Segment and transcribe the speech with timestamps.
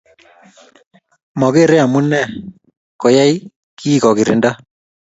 [1.39, 2.31] Mokere amune anan
[3.01, 3.33] koyai
[3.77, 4.49] kiy kogirinda